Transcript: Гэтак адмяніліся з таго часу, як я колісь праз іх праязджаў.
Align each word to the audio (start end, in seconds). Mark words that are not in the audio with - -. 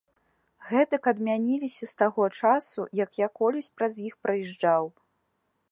Гэтак 0.69 1.03
адмяніліся 1.11 1.83
з 1.91 1.99
таго 2.01 2.23
часу, 2.41 2.81
як 3.03 3.11
я 3.21 3.27
колісь 3.43 3.73
праз 3.81 3.93
іх 4.07 4.15
праязджаў. 4.27 4.83